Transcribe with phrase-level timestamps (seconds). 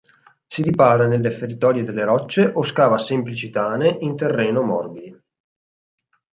[0.47, 5.15] Si ripara nelle feritoie delle rocce o scava semplici tane in terreno morbidi.